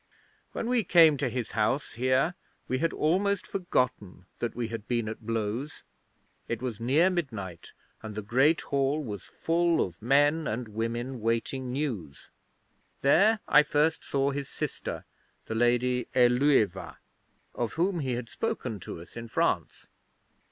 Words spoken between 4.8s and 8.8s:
been at blows. It was near midnight, and the Great